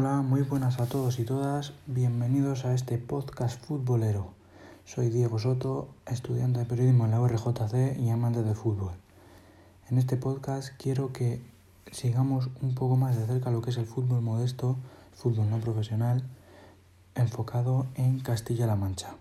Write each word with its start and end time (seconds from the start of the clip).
Hola, 0.00 0.22
muy 0.22 0.42
buenas 0.42 0.78
a 0.78 0.86
todos 0.86 1.18
y 1.18 1.24
todas. 1.24 1.72
Bienvenidos 1.88 2.64
a 2.64 2.72
este 2.72 2.98
podcast 2.98 3.60
futbolero. 3.60 4.32
Soy 4.84 5.10
Diego 5.10 5.40
Soto, 5.40 5.88
estudiante 6.06 6.60
de 6.60 6.66
periodismo 6.66 7.06
en 7.06 7.10
la 7.10 7.20
URJC 7.20 7.98
y 7.98 8.08
amante 8.08 8.44
del 8.44 8.54
fútbol. 8.54 8.92
En 9.90 9.98
este 9.98 10.16
podcast 10.16 10.72
quiero 10.78 11.12
que 11.12 11.42
sigamos 11.90 12.48
un 12.62 12.76
poco 12.76 12.94
más 12.94 13.16
de 13.16 13.26
cerca 13.26 13.50
lo 13.50 13.60
que 13.60 13.70
es 13.70 13.76
el 13.76 13.86
fútbol 13.86 14.22
modesto, 14.22 14.76
fútbol 15.16 15.50
no 15.50 15.58
profesional, 15.58 16.22
enfocado 17.16 17.88
en 17.96 18.20
Castilla-La 18.20 18.76
Mancha. 18.76 19.16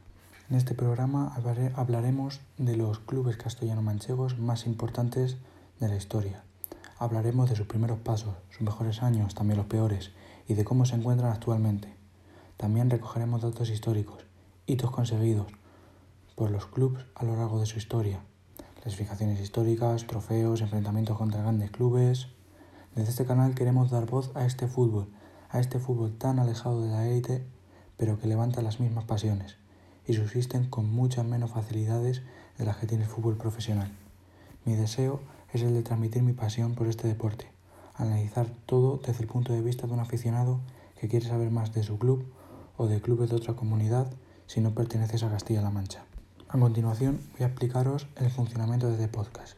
En 0.47 0.57
este 0.57 0.75
programa 0.75 1.35
hablaremos 1.73 2.39
de 2.59 2.77
los 2.77 2.99
clubes 2.99 3.35
castellano-manchegos 3.37 4.37
más 4.37 4.67
importantes 4.67 5.37
de 5.79 5.87
la 5.87 5.95
historia. 5.95 6.43
Hablaremos 6.99 7.49
de 7.49 7.55
sus 7.55 7.65
primeros 7.65 7.97
pasos, 7.97 8.35
sus 8.51 8.61
mejores 8.61 9.01
años, 9.01 9.33
también 9.33 9.57
los 9.57 9.65
peores, 9.65 10.11
y 10.47 10.53
de 10.53 10.63
cómo 10.63 10.85
se 10.85 10.95
encuentran 10.95 11.31
actualmente. 11.31 11.93
También 12.57 12.89
recogeremos 12.89 13.41
datos 13.41 13.69
históricos, 13.69 14.25
hitos 14.65 14.91
conseguidos 14.91 15.47
por 16.35 16.51
los 16.51 16.67
clubes 16.67 17.05
a 17.15 17.25
lo 17.25 17.35
largo 17.35 17.59
de 17.59 17.65
su 17.65 17.77
historia, 17.77 18.21
clasificaciones 18.81 19.39
históricas, 19.39 20.07
trofeos, 20.07 20.61
enfrentamientos 20.61 21.17
contra 21.17 21.41
grandes 21.41 21.71
clubes. 21.71 22.27
Desde 22.95 23.09
este 23.09 23.25
canal 23.25 23.55
queremos 23.55 23.91
dar 23.91 24.05
voz 24.05 24.31
a 24.35 24.45
este 24.45 24.67
fútbol, 24.67 25.09
a 25.49 25.59
este 25.59 25.79
fútbol 25.79 26.17
tan 26.17 26.39
alejado 26.39 26.81
de 26.81 26.89
la 26.89 27.07
élite, 27.07 27.45
pero 27.97 28.19
que 28.19 28.27
levanta 28.27 28.61
las 28.61 28.79
mismas 28.79 29.05
pasiones 29.05 29.57
y 30.05 30.13
subsisten 30.13 30.69
con 30.69 30.89
muchas 30.89 31.25
menos 31.25 31.51
facilidades 31.51 32.21
de 32.57 32.65
las 32.65 32.77
que 32.77 32.87
tiene 32.87 33.03
el 33.03 33.09
fútbol 33.09 33.37
profesional. 33.37 33.91
Mi 34.65 34.75
deseo 34.75 35.19
es 35.53 35.61
el 35.61 35.73
de 35.73 35.83
transmitir 35.83 36.23
mi 36.23 36.33
pasión 36.33 36.75
por 36.75 36.87
este 36.87 37.07
deporte, 37.07 37.51
analizar 37.97 38.47
todo 38.65 38.99
desde 39.05 39.21
el 39.21 39.27
punto 39.27 39.53
de 39.53 39.61
vista 39.61 39.87
de 39.87 39.93
un 39.93 39.99
aficionado 39.99 40.59
que 40.99 41.07
quiere 41.07 41.27
saber 41.27 41.51
más 41.51 41.73
de 41.73 41.83
su 41.83 41.99
club 41.99 42.25
o 42.77 42.87
de 42.87 43.01
clubes 43.01 43.29
de 43.29 43.35
otra 43.35 43.55
comunidad 43.55 44.07
si 44.45 44.61
no 44.61 44.73
perteneces 44.73 45.23
a 45.23 45.29
Castilla-La 45.29 45.71
Mancha. 45.71 46.05
A 46.49 46.57
continuación 46.57 47.19
voy 47.33 47.43
a 47.43 47.47
explicaros 47.47 48.07
el 48.15 48.29
funcionamiento 48.29 48.87
de 48.87 48.93
este 48.93 49.07
podcast. 49.07 49.57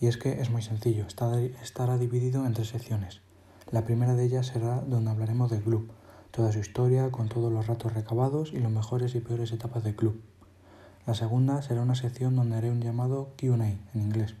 Y 0.00 0.06
es 0.06 0.16
que 0.16 0.40
es 0.40 0.50
muy 0.50 0.62
sencillo, 0.62 1.06
estará 1.06 1.98
dividido 1.98 2.46
en 2.46 2.54
tres 2.54 2.68
secciones. 2.68 3.20
La 3.70 3.84
primera 3.84 4.14
de 4.14 4.24
ellas 4.24 4.46
será 4.46 4.80
donde 4.80 5.10
hablaremos 5.10 5.50
del 5.50 5.62
club, 5.62 5.90
toda 6.30 6.50
su 6.50 6.58
historia 6.58 7.10
con 7.10 7.28
todos 7.28 7.52
los 7.52 7.66
ratos 7.66 7.92
recabados 7.92 8.52
y 8.52 8.58
los 8.58 8.72
mejores 8.72 9.14
y 9.14 9.20
peores 9.20 9.52
etapas 9.52 9.84
del 9.84 9.94
club. 9.94 10.20
La 11.06 11.14
segunda 11.14 11.62
será 11.62 11.82
una 11.82 11.94
sección 11.94 12.36
donde 12.36 12.56
haré 12.56 12.70
un 12.70 12.80
llamado 12.80 13.32
QA 13.36 13.54
en 13.54 13.80
inglés, 13.94 14.34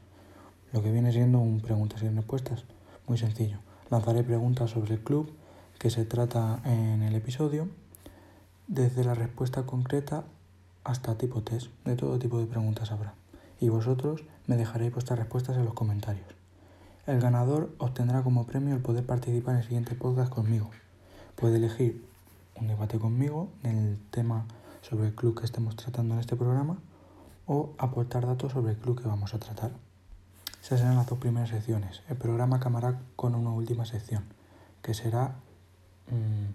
lo 0.72 0.82
que 0.82 0.90
viene 0.90 1.12
siendo 1.12 1.38
un 1.38 1.60
preguntas 1.60 2.02
y 2.02 2.08
respuestas. 2.08 2.64
Muy 3.06 3.18
sencillo. 3.18 3.58
Lanzaré 3.90 4.22
preguntas 4.22 4.70
sobre 4.70 4.94
el 4.94 5.00
club 5.00 5.30
que 5.78 5.90
se 5.90 6.04
trata 6.04 6.60
en 6.64 7.02
el 7.02 7.14
episodio, 7.14 7.68
desde 8.68 9.04
la 9.04 9.14
respuesta 9.14 9.64
concreta 9.64 10.24
hasta 10.84 11.18
tipo 11.18 11.42
test, 11.42 11.70
de 11.84 11.96
todo 11.96 12.18
tipo 12.18 12.38
de 12.38 12.46
preguntas 12.46 12.92
habrá. 12.92 13.14
Y 13.60 13.68
vosotros 13.68 14.24
me 14.46 14.56
dejaréis 14.56 14.92
vuestras 14.92 15.18
respuestas 15.18 15.56
en 15.56 15.64
los 15.64 15.74
comentarios. 15.74 16.26
El 17.06 17.20
ganador 17.20 17.74
obtendrá 17.78 18.22
como 18.22 18.46
premio 18.46 18.74
el 18.74 18.80
poder 18.80 19.04
participar 19.04 19.54
en 19.54 19.60
el 19.60 19.64
siguiente 19.64 19.94
podcast 19.94 20.32
conmigo. 20.32 20.70
Puede 21.34 21.56
elegir 21.56 22.04
un 22.60 22.68
debate 22.68 22.98
conmigo 22.98 23.48
en 23.64 23.76
el 23.76 23.98
tema 24.10 24.46
sobre 24.82 25.08
el 25.08 25.14
club 25.14 25.38
que 25.38 25.44
estemos 25.44 25.74
tratando 25.74 26.14
en 26.14 26.20
este 26.20 26.36
programa 26.36 26.78
o 27.46 27.70
aportar 27.78 28.26
datos 28.26 28.52
sobre 28.52 28.72
el 28.72 28.78
club 28.78 29.00
que 29.00 29.08
vamos 29.08 29.34
a 29.34 29.38
tratar. 29.38 29.72
Esas 30.62 30.80
serán 30.80 30.96
las 30.96 31.06
dos 31.06 31.18
primeras 31.18 31.50
secciones. 31.50 32.02
El 32.08 32.16
programa 32.16 32.56
acabará 32.56 33.00
con 33.16 33.34
una 33.34 33.50
última 33.50 33.84
sección, 33.84 34.24
que 34.80 34.94
será 34.94 35.34
mmm, 36.08 36.52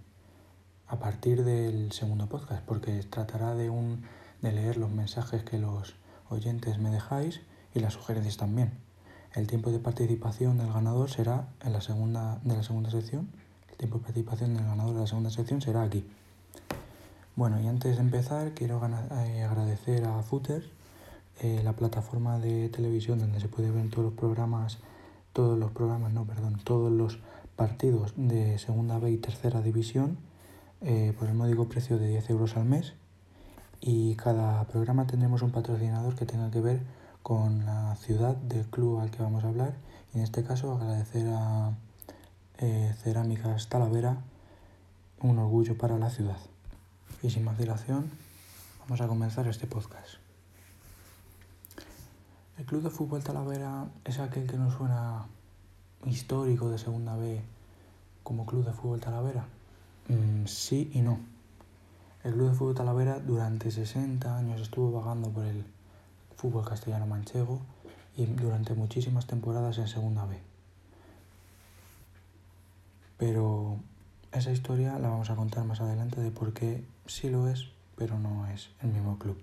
a 0.88 0.98
partir 0.98 1.44
del 1.44 1.92
segundo 1.92 2.28
podcast, 2.28 2.64
porque 2.64 3.04
tratará 3.04 3.54
de, 3.54 3.70
un, 3.70 4.04
de 4.42 4.52
leer 4.54 4.78
los 4.78 4.90
mensajes 4.90 5.44
que 5.44 5.60
los 5.60 5.96
oyentes 6.30 6.80
me 6.80 6.90
dejáis 6.90 7.42
y 7.76 7.80
las 7.80 7.94
sugerencias 7.94 8.38
también. 8.38 8.72
El 9.34 9.46
tiempo 9.46 9.72
de 9.72 9.80
participación 9.80 10.58
del 10.58 10.72
ganador 10.72 11.10
será 11.10 11.50
en 11.62 11.74
la 11.74 11.82
segunda, 11.82 12.40
de 12.44 12.56
la 12.56 12.64
segunda 12.64 12.90
sección 12.90 13.28
tiempo 13.78 14.00
de 14.00 14.04
participación 14.04 14.56
del 14.56 14.66
ganador 14.66 14.96
de 14.96 15.02
la 15.02 15.08
segunda 15.08 15.30
sección 15.30 15.62
será 15.62 15.84
aquí. 15.84 16.06
Bueno, 17.36 17.62
y 17.62 17.68
antes 17.68 17.96
de 17.96 18.02
empezar, 18.02 18.52
quiero 18.54 18.82
eh, 18.84 19.44
agradecer 19.44 20.06
a 20.06 20.24
Footer, 20.24 20.68
eh, 21.42 21.62
la 21.64 21.74
plataforma 21.74 22.40
de 22.40 22.70
televisión 22.70 23.20
donde 23.20 23.40
se 23.40 23.48
puede 23.48 23.72
ver 23.72 23.90
todos 23.90 24.06
los 24.06 24.14
programas, 24.14 24.80
todos 25.34 25.58
los 25.58 25.72
programas, 25.72 26.14
no, 26.14 26.26
perdón, 26.26 26.60
todos 26.64 26.92
los 26.92 27.20
partidos 27.56 28.14
de 28.16 28.58
segunda 28.58 29.00
B 29.00 29.12
y 29.12 29.18
tercera 29.18 29.62
división 29.62 30.18
eh, 30.82 31.14
por 31.18 31.28
el 31.28 31.34
módico 31.34 31.68
precio 31.68 31.98
de 31.98 32.08
10 32.08 32.30
euros 32.30 32.56
al 32.58 32.66
mes. 32.66 32.94
Y 33.82 34.16
cada 34.16 34.64
programa 34.66 35.06
tendremos 35.06 35.42
un 35.42 35.52
patrocinador 35.52 36.16
que 36.16 36.26
tenga 36.26 36.50
que 36.50 36.62
ver 36.62 36.82
con 37.22 37.66
la 37.66 37.96
ciudad 37.98 38.36
del 38.36 38.66
club 38.68 39.00
al 39.00 39.12
que 39.12 39.22
vamos 39.22 39.44
a 39.44 39.50
hablar. 39.50 39.76
Y 40.14 40.18
en 40.18 40.24
este 40.24 40.44
caso 40.44 40.72
agradecer 40.72 41.28
a 41.30 41.74
eh, 42.60 42.96
Cerámicas 43.04 43.70
Talavera, 43.70 44.18
un 45.22 45.38
orgullo 45.38 45.78
para 45.78 45.98
la 45.98 46.10
ciudad. 46.10 46.38
Y 47.22 47.30
sin 47.30 47.44
más 47.44 47.58
dilación, 47.58 48.10
vamos 48.80 49.02
a 49.02 49.08
comenzar 49.08 49.48
este 49.48 49.68
podcast. 49.68 50.27
El 52.58 52.66
Club 52.66 52.82
de 52.82 52.90
Fútbol 52.90 53.24
Talavera 53.24 53.86
es 54.04 54.18
aquel 54.18 54.48
que 54.48 54.58
nos 54.58 54.74
suena 54.74 55.28
histórico 56.06 56.70
de 56.70 56.80
Segunda 56.80 57.16
B 57.16 57.40
como 58.24 58.48
Club 58.48 58.66
de 58.66 58.74
Fútbol 58.74 59.00
Talavera. 59.00 59.46
Mm, 60.08 60.48
sí 60.48 60.90
y 60.92 61.02
no. 61.02 61.20
El 62.24 62.34
Club 62.34 62.50
de 62.50 62.56
Fútbol 62.56 62.74
Talavera 62.74 63.20
durante 63.20 63.70
60 63.70 64.36
años 64.36 64.60
estuvo 64.60 64.92
vagando 64.92 65.30
por 65.30 65.46
el 65.46 65.66
fútbol 66.36 66.66
castellano 66.66 67.06
manchego 67.06 67.62
y 68.16 68.26
durante 68.26 68.74
muchísimas 68.74 69.28
temporadas 69.28 69.78
en 69.78 69.88
Segunda 69.88 70.26
B. 70.26 70.40
Pero 73.20 73.78
esa 74.32 74.52
historia 74.52 74.98
la 74.98 75.10
vamos 75.10 75.30
a 75.30 75.36
contar 75.36 75.64
más 75.64 75.80
adelante 75.80 76.22
de 76.22 76.32
por 76.32 76.54
qué 76.54 76.84
sí 77.06 77.30
lo 77.30 77.48
es, 77.48 77.70
pero 77.96 78.18
no 78.18 78.48
es 78.48 78.72
el 78.82 78.90
mismo 78.90 79.20
club. 79.20 79.38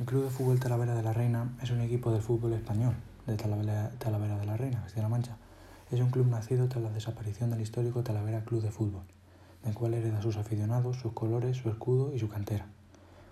El 0.00 0.06
Club 0.06 0.24
de 0.24 0.30
Fútbol 0.30 0.58
Talavera 0.58 0.92
de 0.96 1.04
la 1.04 1.12
Reina 1.12 1.56
es 1.62 1.70
un 1.70 1.80
equipo 1.80 2.10
del 2.10 2.20
fútbol 2.20 2.52
español 2.54 2.96
de 3.28 3.36
Talavera, 3.36 3.90
de 3.90 4.44
la 4.44 4.56
Reina, 4.56 4.82
Castilla-La 4.82 5.08
Mancha. 5.08 5.36
Es 5.88 6.00
un 6.00 6.10
club 6.10 6.26
nacido 6.26 6.68
tras 6.68 6.82
la 6.82 6.90
desaparición 6.90 7.50
del 7.50 7.60
histórico 7.60 8.02
Talavera 8.02 8.44
Club 8.44 8.60
de 8.60 8.72
Fútbol, 8.72 9.04
del 9.62 9.72
cual 9.72 9.94
hereda 9.94 10.20
sus 10.20 10.36
aficionados, 10.36 10.96
sus 10.96 11.12
colores, 11.12 11.58
su 11.58 11.68
escudo 11.68 12.12
y 12.12 12.18
su 12.18 12.28
cantera. 12.28 12.66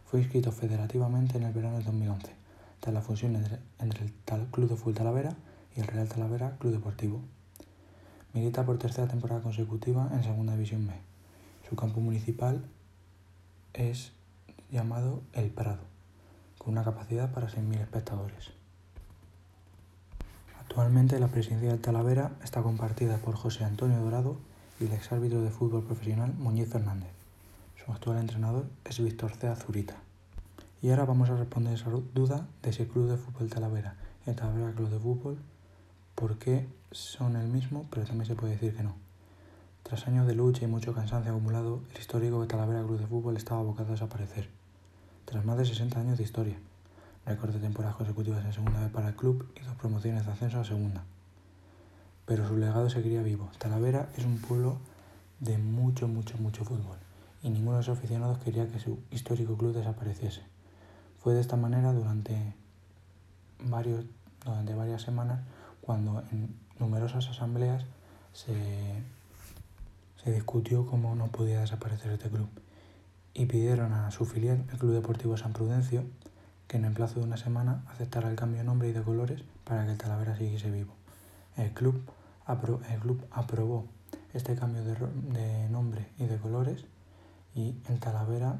Fue 0.07 0.21
inscrito 0.21 0.53
federativamente 0.53 1.37
en 1.37 1.43
el 1.43 1.53
verano 1.53 1.79
de 1.79 1.83
2011, 1.83 2.31
tras 2.79 2.95
la 2.95 3.03
fusión 3.03 3.35
entre, 3.35 4.05
el 4.05 4.47
Club 4.53 4.69
de 4.69 4.77
Fútbol 4.77 4.95
Talavera 4.95 5.35
y 5.77 5.81
el 5.81 5.89
Real 5.89 6.09
Talavera 6.09 6.59
Club 6.59 6.75
Deportivo. 6.75 7.23
Milita 8.35 8.65
por 8.65 8.79
tercera 8.79 9.09
temporada 9.09 9.43
consecutiva 9.43 10.09
en 10.13 10.23
Segunda 10.23 10.53
División 10.53 10.87
B. 10.87 10.93
Su 11.69 11.75
campo 11.75 11.99
municipal 11.99 12.65
es 13.73 14.13
llamado 14.71 15.23
El 15.33 15.51
Prado, 15.51 15.91
con 16.63 16.75
una 16.75 16.85
capacidad 16.85 17.33
para 17.33 17.49
6.000 17.49 17.81
espectadores. 17.81 18.51
Actualmente 20.61 21.19
la 21.19 21.29
presidencia 21.29 21.71
del 21.71 21.81
Talavera 21.81 22.33
está 22.45 22.63
compartida 22.63 23.17
por 23.19 23.35
José 23.35 23.65
Antonio 23.65 23.99
Dorado 23.99 24.37
y 24.81 24.87
el 24.87 24.93
exárbitro 24.93 25.43
de 25.43 25.51
fútbol 25.51 25.83
profesional 25.83 26.33
Muñiz 26.35 26.69
Fernández. 26.69 27.11
Su 27.85 27.91
actual 27.91 28.19
entrenador 28.19 28.67
es 28.85 29.01
Víctor 29.01 29.33
Cea 29.33 29.57
Zurita. 29.57 29.97
Y 30.81 30.91
ahora 30.91 31.05
vamos 31.05 31.31
a 31.31 31.37
responder 31.37 31.75
esa 31.75 31.91
duda 31.91 32.47
de 32.63 32.73
si 32.73 32.83
el 32.83 32.89
Club 32.89 33.11
de 33.11 33.17
Fútbol 33.17 33.51
Talavera, 33.51 33.97
el 34.27 34.37
Talavera 34.37 34.73
Club 34.73 34.89
de 34.89 34.99
Fútbol, 34.99 35.39
por 36.15 36.39
qué 36.39 36.69
son 36.93 37.37
el 37.37 37.49
mismo, 37.49 37.87
pero 37.91 38.07
también 38.07 38.27
se 38.27 38.35
puede 38.35 38.53
decir 38.53 38.77
que 38.77 38.83
no. 38.85 38.95
Tras 39.83 40.07
años 40.07 40.27
de 40.27 40.35
lucha 40.35 40.65
y 40.65 40.69
mucho 40.69 40.95
cansancio 40.95 41.33
acumulado, 41.33 41.83
el 41.93 41.99
histórico 41.99 42.47
Talavera 42.47 42.83
Club 42.83 42.99
de 42.99 43.07
Fútbol 43.07 43.37
estaba 43.37 43.61
abocado 43.61 43.89
a 43.89 43.93
desaparecer. 43.93 44.49
Tras 45.25 45.45
más 45.45 45.59
de 45.59 45.65
60 45.65 46.01
años 46.01 46.19
de 46.19 46.25
historia, 46.25 46.57
récord 47.27 47.53
de 47.53 47.61
temporadas 47.61 47.97
consecutivas 47.97 48.45
en 48.45 48.53
segunda 48.53 48.81
vez 48.81 48.91
para 48.91 49.09
el 49.09 49.15
club 49.15 49.51
y 49.61 49.65
dos 49.65 49.77
promociones 49.77 50.27
de 50.27 50.33
ascenso 50.33 50.61
a 50.61 50.65
segunda. 50.65 51.05
Pero 52.27 52.47
su 52.47 52.57
legado 52.57 52.91
seguiría 52.91 53.23
vivo. 53.23 53.51
Talavera 53.59 54.09
es 54.17 54.25
un 54.25 54.39
pueblo 54.39 54.79
de 55.41 55.59
mucho, 55.59 56.09
mucho, 56.09 56.39
mucho 56.39 56.65
fútbol 56.65 56.99
y 57.43 57.51
ninguno 57.51 57.79
de 57.79 57.83
sus 57.83 57.99
aficionados 57.99 58.39
quería 58.39 58.69
que 58.69 58.79
su 58.79 59.01
histórico 59.11 59.57
club 59.57 59.75
desapareciese. 59.75 60.43
Fue 61.23 61.35
de 61.35 61.41
esta 61.41 61.57
manera 61.57 61.93
durante, 61.93 62.55
varios, 63.61 64.05
durante 64.45 64.75
varias 64.75 65.03
semanas 65.03 65.41
cuando 65.81 66.23
en 66.31 66.55
numerosas 66.79 67.29
asambleas 67.29 67.85
se, 68.33 68.55
discutió 70.31 70.87
cómo 70.87 71.17
no 71.17 71.27
podía 71.29 71.61
desaparecer 71.61 72.13
este 72.13 72.31
club 72.31 72.49
y 73.35 73.47
pidieron 73.47 73.93
a 73.93 74.11
su 74.11 74.25
filial, 74.25 74.65
el 74.71 74.79
Club 74.79 74.93
Deportivo 74.93 75.37
San 75.37 75.53
Prudencio, 75.53 76.05
que 76.69 76.77
en 76.77 76.85
el 76.85 76.93
plazo 76.93 77.21
de 77.21 77.27
una 77.27 77.37
semana 77.37 77.85
aceptara 77.89 78.31
el 78.31 78.37
cambio 78.37 78.59
de 78.59 78.65
nombre 78.65 78.89
y 78.89 78.93
de 78.93 79.03
colores 79.03 79.43
para 79.65 79.85
que 79.85 79.93
el 79.93 79.99
Talavera 79.99 80.37
siguiese 80.37 80.71
vivo. 80.71 80.95
El 81.57 81.71
club, 81.73 82.03
el 82.49 83.01
club 83.01 83.25
aprobó 83.31 83.87
este 84.33 84.55
cambio 84.57 84.83
de, 84.85 84.95
de 85.39 85.69
nombre 85.69 86.07
y 86.19 86.27
de 86.27 86.39
colores 86.39 86.85
y 87.55 87.75
el 87.89 88.01
Talavera 88.01 88.59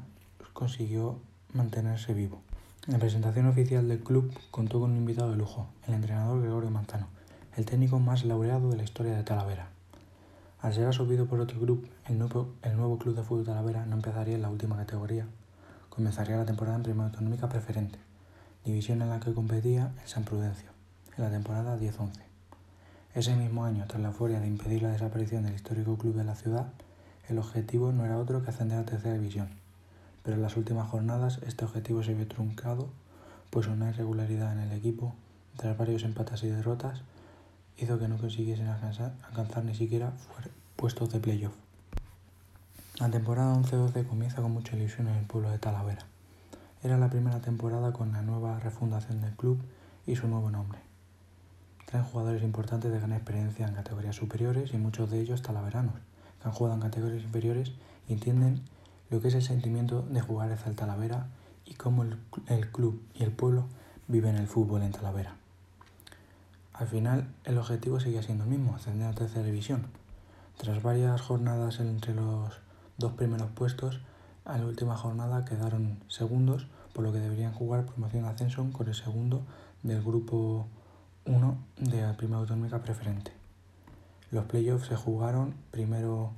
consiguió 0.53 1.19
mantenerse 1.53 2.13
vivo. 2.13 2.41
La 2.87 2.99
presentación 2.99 3.47
oficial 3.47 3.87
del 3.87 4.03
club 4.03 4.33
contó 4.51 4.79
con 4.79 4.91
un 4.91 4.97
invitado 4.97 5.31
de 5.31 5.37
lujo, 5.37 5.67
el 5.87 5.93
entrenador 5.93 6.41
Gregorio 6.41 6.69
Manzano, 6.69 7.07
el 7.55 7.65
técnico 7.65 7.99
más 7.99 8.25
laureado 8.25 8.69
de 8.69 8.77
la 8.77 8.83
historia 8.83 9.15
de 9.15 9.23
Talavera. 9.23 9.72
Al 10.63 10.73
ser 10.73 10.85
absorbido 10.85 11.25
por 11.25 11.41
otro 11.41 11.59
club, 11.59 11.89
el 12.07 12.17
nuevo, 12.17 12.53
el 12.61 12.77
nuevo 12.77 12.97
Club 12.97 13.17
de 13.17 13.23
Fútbol 13.23 13.43
Talavera 13.43 13.85
no 13.85 13.97
empezaría 13.97 14.35
en 14.35 14.41
la 14.41 14.49
última 14.49 14.77
categoría, 14.77 15.27
comenzaría 15.89 16.37
la 16.37 16.45
temporada 16.45 16.77
en 16.77 16.83
Primera 16.83 17.07
Autonómica 17.07 17.49
Preferente, 17.49 17.99
división 18.63 19.01
en 19.01 19.09
la 19.09 19.19
que 19.19 19.33
competía 19.33 19.91
el 20.01 20.07
San 20.07 20.23
Prudencio, 20.23 20.69
en 21.17 21.25
la 21.25 21.31
temporada 21.31 21.77
10-11. 21.77 22.11
Ese 23.13 23.35
mismo 23.35 23.65
año, 23.65 23.83
tras 23.89 24.01
la 24.01 24.07
euforia 24.07 24.39
de 24.39 24.47
impedir 24.47 24.83
la 24.83 24.91
desaparición 24.91 25.43
del 25.43 25.53
histórico 25.53 25.97
club 25.97 26.15
de 26.15 26.23
la 26.23 26.35
ciudad, 26.35 26.67
el 27.27 27.39
objetivo 27.39 27.91
no 27.91 28.05
era 28.05 28.17
otro 28.17 28.41
que 28.41 28.51
ascender 28.51 28.77
a 28.77 28.85
tercera 28.85 29.15
división, 29.15 29.49
pero 30.23 30.37
en 30.37 30.43
las 30.43 30.55
últimas 30.55 30.89
jornadas 30.89 31.41
este 31.45 31.65
objetivo 31.65 32.03
se 32.03 32.13
vio 32.13 32.25
truncado, 32.29 32.87
pues 33.49 33.67
una 33.67 33.89
irregularidad 33.89 34.53
en 34.53 34.59
el 34.59 34.71
equipo, 34.71 35.13
tras 35.57 35.77
varios 35.77 36.05
empates 36.05 36.41
y 36.43 36.47
derrotas, 36.47 37.01
hizo 37.77 37.99
que 37.99 38.07
no 38.07 38.17
consiguiesen 38.17 38.67
alcanzar, 38.67 39.13
alcanzar 39.27 39.65
ni 39.65 39.75
siquiera 39.75 40.13
puestos 40.75 41.11
de 41.11 41.19
playoff. 41.19 41.53
La 42.99 43.09
temporada 43.09 43.55
11-12 43.55 44.07
comienza 44.07 44.41
con 44.41 44.51
mucha 44.51 44.75
ilusión 44.75 45.07
en 45.07 45.15
el 45.15 45.25
pueblo 45.25 45.49
de 45.49 45.57
Talavera. 45.57 46.05
Era 46.83 46.97
la 46.97 47.09
primera 47.09 47.39
temporada 47.41 47.93
con 47.93 48.11
la 48.11 48.21
nueva 48.21 48.59
refundación 48.59 49.21
del 49.21 49.35
club 49.35 49.59
y 50.05 50.15
su 50.15 50.27
nuevo 50.27 50.51
nombre. 50.51 50.79
Traen 51.87 52.05
jugadores 52.05 52.43
importantes 52.43 52.91
de 52.91 52.99
gran 52.99 53.13
experiencia 53.13 53.67
en 53.67 53.73
categorías 53.73 54.15
superiores 54.15 54.73
y 54.73 54.77
muchos 54.77 55.09
de 55.09 55.21
ellos 55.21 55.41
talaveranos, 55.41 55.95
que 56.41 56.47
han 56.47 56.53
jugado 56.53 56.75
en 56.75 56.81
categorías 56.81 57.23
inferiores 57.23 57.71
y 58.07 58.13
entienden 58.13 58.61
lo 59.09 59.21
que 59.21 59.29
es 59.29 59.35
el 59.35 59.43
sentimiento 59.43 60.01
de 60.01 60.21
jugar 60.21 60.51
el 60.51 60.75
Talavera 60.75 61.27
y 61.65 61.75
cómo 61.75 62.03
el 62.03 62.71
club 62.71 63.01
y 63.13 63.23
el 63.23 63.31
pueblo 63.31 63.65
viven 64.07 64.35
el 64.35 64.47
fútbol 64.47 64.81
en 64.81 64.91
Talavera. 64.91 65.35
Al 66.83 66.89
final, 66.89 67.33
el 67.45 67.57
objetivo 67.57 68.01
seguía 68.01 68.21
siendo 68.23 68.43
el 68.43 68.49
mismo, 68.49 68.75
ascender 68.75 69.07
a 69.07 69.13
tercera 69.13 69.45
división. 69.45 69.85
Tras 70.57 70.83
varias 70.83 71.21
jornadas 71.21 71.79
entre 71.79 72.13
los 72.13 72.59
dos 72.97 73.13
primeros 73.13 73.49
puestos, 73.51 74.01
a 74.43 74.57
la 74.57 74.65
última 74.65 74.97
jornada 74.97 75.45
quedaron 75.45 76.03
segundos, 76.09 76.67
por 76.93 77.05
lo 77.05 77.13
que 77.13 77.19
deberían 77.19 77.53
jugar 77.53 77.85
promoción 77.85 78.25
ascenso 78.25 78.69
con 78.73 78.89
el 78.89 78.95
segundo 78.95 79.43
del 79.81 80.03
grupo 80.03 80.67
1 81.25 81.57
de 81.77 82.01
la 82.01 82.17
primera 82.17 82.39
autonómica 82.39 82.83
preferente. 82.83 83.31
Los 84.29 84.43
playoffs 84.43 84.87
se 84.87 84.97
jugaron 84.97 85.53
primero 85.71 86.33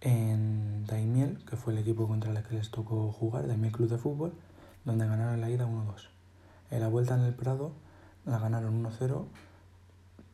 en 0.00 0.86
Daimiel, 0.86 1.44
que 1.44 1.56
fue 1.56 1.74
el 1.74 1.80
equipo 1.80 2.08
contra 2.08 2.30
el 2.30 2.42
que 2.42 2.54
les 2.54 2.70
tocó 2.70 3.12
jugar, 3.12 3.46
Daimiel 3.46 3.72
Club 3.72 3.90
de 3.90 3.98
Fútbol, 3.98 4.32
donde 4.86 5.06
ganaron 5.06 5.42
la 5.42 5.50
ida 5.50 5.66
1-2. 5.66 6.08
En 6.70 6.80
la 6.80 6.88
vuelta 6.88 7.14
en 7.14 7.24
el 7.24 7.34
Prado 7.34 7.72
la 8.24 8.38
ganaron 8.38 8.82
1-0, 8.82 9.26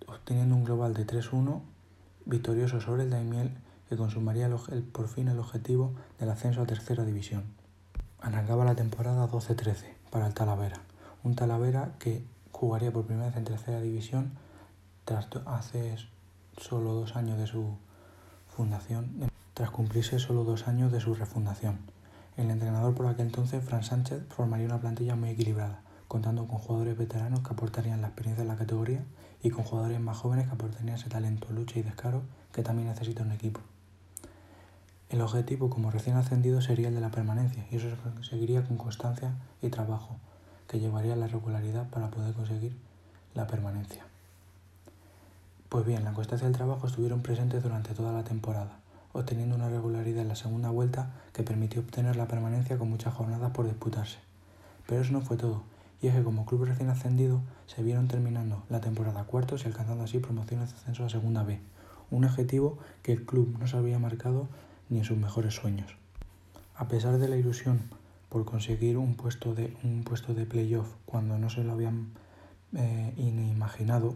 obteniendo 0.07 0.55
un 0.55 0.65
global 0.65 0.95
de 0.95 1.07
3-1 1.07 1.61
victorioso 2.25 2.81
sobre 2.81 3.05
el 3.05 3.11
Daimiel 3.11 3.51
que 3.89 3.97
consumaría 3.97 4.51
por 4.93 5.09
fin 5.09 5.29
el 5.29 5.39
objetivo 5.39 5.93
del 6.19 6.31
ascenso 6.31 6.63
a 6.63 6.67
tercera 6.67 7.05
división. 7.05 7.45
Arrancaba 8.21 8.65
la 8.65 8.75
temporada 8.75 9.29
12-13 9.29 9.95
para 10.11 10.27
el 10.27 10.35
Talavera, 10.35 10.81
un 11.25 11.35
Talavera 11.35 11.93
que 11.99 12.25
jugaría 12.53 12.93
por 12.93 13.07
primera 13.07 13.29
vez 13.29 13.37
en 13.37 13.45
tercera 13.45 13.81
división 13.81 14.33
tras 15.05 15.29
hace 15.47 15.97
solo 16.59 16.93
dos 16.93 17.17
años 17.17 17.39
de 17.39 17.47
su 17.47 17.77
fundación 18.49 19.31
tras 19.55 19.71
cumplirse 19.71 20.21
solo 20.21 20.45
dos 20.45 20.69
años 20.69 20.93
de 20.93 21.01
su 21.01 21.17
refundación. 21.17 21.79
El 22.37 22.51
entrenador 22.51 22.95
por 22.95 23.07
aquel 23.07 23.27
entonces, 23.27 23.65
Fran 23.65 23.83
Sánchez, 23.83 24.23
formaría 24.29 24.67
una 24.67 24.81
plantilla 24.81 25.17
muy 25.17 25.31
equilibrada, 25.31 25.81
contando 26.07 26.47
con 26.47 26.59
jugadores 26.59 26.97
veteranos 26.97 27.41
que 27.41 27.55
aportarían 27.55 28.01
la 28.01 28.07
experiencia 28.07 28.45
de 28.45 28.49
la 28.49 28.57
categoría 28.57 29.03
y 29.43 29.51
con 29.51 29.65
jugadores 29.65 30.01
más 30.01 30.17
jóvenes 30.17 30.47
que 30.47 30.55
aportarían 30.55 30.97
ese 30.97 31.09
talento, 31.09 31.49
lucha 31.53 31.79
y 31.79 31.83
descaro 31.83 32.23
que 32.53 32.63
también 32.63 32.89
necesita 32.89 33.23
un 33.23 33.33
equipo. 33.33 33.61
El 35.11 35.23
objetivo 35.23 35.71
como 35.71 35.91
recién 35.91 36.17
ascendido 36.17 36.61
sería 36.61 36.89
el 36.89 36.95
de 36.95 37.01
la 37.01 37.11
permanencia 37.11 37.67
y 37.71 37.77
eso 37.77 37.89
se 37.89 37.97
conseguiría 37.97 38.65
con 38.67 38.77
constancia 38.77 39.33
y 39.63 39.69
trabajo, 39.71 40.17
que 40.69 40.81
llevaría 40.81 41.15
a 41.15 41.17
la 41.17 41.29
regularidad 41.29 41.89
para 41.89 42.11
poder 42.11 42.35
conseguir 42.35 42.77
la 43.35 43.47
permanencia. 43.47 44.05
Pues 45.69 45.87
bien, 45.87 46.05
la 46.05 46.13
constancia 46.13 46.47
y 46.47 46.51
el 46.51 46.57
trabajo 46.57 46.87
estuvieron 46.87 47.23
presentes 47.23 47.63
durante 47.63 47.95
toda 47.95 48.13
la 48.13 48.25
temporada, 48.25 48.81
obteniendo 49.13 49.55
una 49.55 49.69
regularidad 49.69 50.23
en 50.23 50.29
la 50.29 50.37
segunda 50.37 50.71
vuelta 50.71 51.11
que 51.33 51.43
permitió 51.43 51.81
obtener 51.81 52.17
la 52.17 52.27
permanencia 52.27 52.77
con 52.77 52.91
muchas 52.91 53.15
jornadas 53.15 53.53
por 53.53 53.67
disputarse. 53.67 54.19
Pero 54.87 55.03
eso 55.03 55.13
no 55.13 55.21
fue 55.21 55.37
todo, 55.37 55.63
y 56.01 56.07
es 56.07 56.15
que 56.15 56.23
como 56.23 56.47
club 56.47 56.65
recién 56.65 56.91
ascendido 56.91 57.41
se 57.67 57.83
vieron 57.83 58.09
terminando 58.09 58.63
la 58.69 58.81
temporada 58.81 59.25
cuartos 59.25 59.65
y 59.65 59.67
alcanzando 59.67 60.05
así 60.05 60.19
promociones 60.19 60.71
de 60.71 60.77
ascenso 60.77 61.05
a 61.05 61.09
segunda 61.09 61.43
B, 61.43 61.61
un 62.11 62.25
objetivo 62.25 62.79
que 63.03 63.13
el 63.13 63.25
club 63.25 63.57
no 63.59 63.67
se 63.67 63.77
había 63.77 63.99
marcado 63.99 64.49
ni 64.89 64.99
en 64.99 65.05
sus 65.05 65.19
mejores 65.19 65.55
sueños. 65.55 65.97
A 66.77 66.89
pesar 66.89 67.19
de 67.19 67.29
la 67.29 67.37
ilusión 67.37 67.81
por 68.29 68.45
conseguir 68.45 68.99
un 68.99 69.15
puesto 69.15 69.55
de, 69.55 69.77
un 69.83 70.05
puesto 70.05 70.35
de 70.35 70.47
playoff 70.47 70.89
cuando 71.07 71.39
no 71.39 71.51
se 71.51 71.65
lo 71.65 71.73
habían 71.73 72.13
eh, 72.75 73.15
imaginado, 73.17 74.15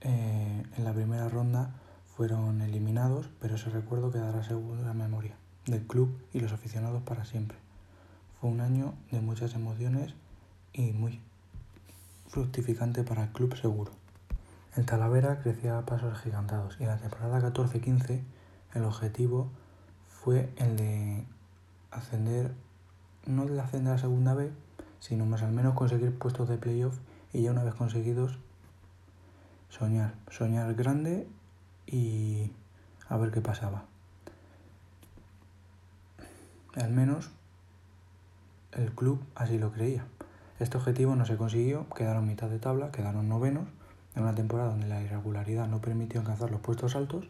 eh, 0.00 0.62
en 0.76 0.84
la 0.84 0.92
primera 0.92 1.28
ronda 1.28 1.74
fueron 2.16 2.62
eliminados, 2.62 3.28
pero 3.40 3.56
ese 3.56 3.70
recuerdo 3.70 4.10
quedará 4.10 4.42
seguro 4.42 4.80
en 4.80 4.86
la 4.86 4.94
memoria 4.94 5.36
del 5.66 5.86
club 5.86 6.16
y 6.32 6.40
los 6.40 6.52
aficionados 6.52 7.02
para 7.02 7.24
siempre. 7.24 7.58
Fue 8.40 8.50
un 8.50 8.60
año 8.60 8.94
de 9.10 9.20
muchas 9.20 9.54
emociones 9.54 10.14
y 10.76 10.92
muy 10.92 11.20
fructificante 12.28 13.02
para 13.02 13.24
el 13.24 13.30
club 13.30 13.56
seguro. 13.56 13.92
El 14.76 14.84
Talavera 14.84 15.40
crecía 15.40 15.78
a 15.78 15.86
pasos 15.86 16.18
gigantados 16.20 16.76
y 16.78 16.82
en 16.82 16.90
la 16.90 16.98
temporada 16.98 17.40
14-15 17.40 18.20
el 18.74 18.84
objetivo 18.84 19.48
fue 20.06 20.52
el 20.56 20.76
de 20.76 21.24
ascender, 21.90 22.52
no 23.24 23.46
de 23.46 23.58
ascender 23.58 23.94
a 23.94 23.98
segunda 23.98 24.34
B, 24.34 24.52
sino 25.00 25.24
más 25.24 25.42
al 25.42 25.52
menos 25.52 25.74
conseguir 25.74 26.16
puestos 26.18 26.48
de 26.48 26.58
playoff 26.58 26.98
y 27.32 27.42
ya 27.42 27.52
una 27.52 27.64
vez 27.64 27.74
conseguidos 27.74 28.38
soñar, 29.70 30.14
soñar 30.30 30.74
grande 30.74 31.26
y 31.86 32.52
a 33.08 33.16
ver 33.16 33.30
qué 33.30 33.40
pasaba. 33.40 33.84
Al 36.74 36.92
menos 36.92 37.30
el 38.72 38.92
club 38.92 39.24
así 39.34 39.58
lo 39.58 39.72
creía. 39.72 40.04
Este 40.58 40.76
objetivo 40.76 41.14
no 41.16 41.26
se 41.26 41.36
consiguió, 41.36 41.86
quedaron 41.90 42.26
mitad 42.26 42.48
de 42.48 42.58
tabla, 42.58 42.90
quedaron 42.90 43.28
novenos 43.28 43.68
en 44.14 44.22
una 44.22 44.34
temporada 44.34 44.70
donde 44.70 44.88
la 44.88 45.02
irregularidad 45.02 45.68
no 45.68 45.80
permitió 45.80 46.20
alcanzar 46.20 46.50
los 46.50 46.60
puestos 46.60 46.96
altos, 46.96 47.26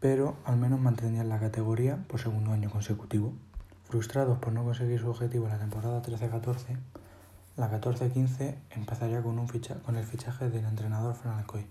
pero 0.00 0.36
al 0.44 0.56
menos 0.56 0.80
mantenían 0.80 1.28
la 1.28 1.40
categoría 1.40 2.04
por 2.08 2.20
segundo 2.20 2.52
año 2.52 2.70
consecutivo. 2.70 3.32
Frustrados 3.88 4.38
por 4.38 4.52
no 4.52 4.64
conseguir 4.64 5.00
su 5.00 5.08
objetivo 5.08 5.46
en 5.46 5.52
la 5.52 5.58
temporada 5.58 6.02
13-14, 6.02 6.76
la 7.56 7.70
14-15 7.70 8.54
empezaría 8.70 9.22
con, 9.22 9.38
un 9.38 9.48
ficha 9.48 9.76
con 9.84 9.96
el 9.96 10.04
fichaje 10.04 10.50
del 10.50 10.64
entrenador 10.64 11.14
Fran 11.14 11.38
Alcoy 11.38 11.66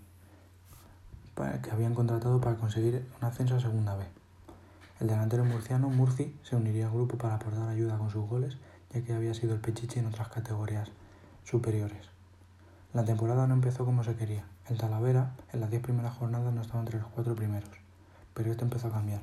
que 1.63 1.71
habían 1.71 1.95
contratado 1.95 2.41
para 2.41 2.57
conseguir 2.57 3.07
un 3.17 3.25
ascenso 3.25 3.55
a 3.55 3.61
Segunda 3.61 3.95
B. 3.95 4.03
El 4.99 5.07
delantero 5.07 5.45
murciano 5.45 5.89
Murci 5.89 6.35
se 6.43 6.57
uniría 6.57 6.88
al 6.88 6.93
grupo 6.93 7.17
para 7.17 7.35
aportar 7.35 7.69
ayuda 7.69 7.97
con 7.97 8.09
sus 8.09 8.27
goles, 8.27 8.57
ya 8.93 9.01
que 9.01 9.13
había 9.13 9.34
sido 9.34 9.53
el 9.53 9.62
pechiche 9.62 10.00
en 10.00 10.08
otras 10.08 10.29
categorías 10.29 10.89
superiores. 11.43 12.10
La 12.93 13.05
temporada 13.05 13.46
no 13.46 13.53
empezó 13.53 13.86
como 13.86 14.03
se 14.03 14.15
quería. 14.15 14.46
El 14.67 14.77
Talavera, 14.77 15.36
en 15.53 15.62
las 15.62 15.69
diez 15.69 15.81
primeras 15.81 16.17
jornadas, 16.17 16.53
no 16.53 16.62
estaba 16.62 16.79
entre 16.79 17.00
los 17.00 17.08
cuatro 17.08 17.36
primeros, 17.36 17.69
pero 18.34 18.51
esto 18.51 18.63
empezó 18.63 18.88
a 18.88 18.91
cambiar. 18.91 19.22